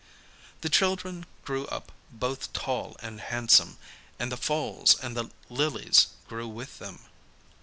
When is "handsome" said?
3.21-3.77